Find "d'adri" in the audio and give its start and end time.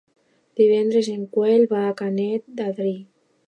2.61-2.99